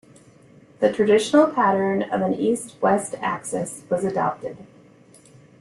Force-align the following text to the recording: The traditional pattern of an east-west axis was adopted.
The 0.79 0.91
traditional 0.91 1.45
pattern 1.45 2.01
of 2.01 2.21
an 2.23 2.33
east-west 2.33 3.13
axis 3.21 3.83
was 3.87 4.03
adopted. 4.03 4.57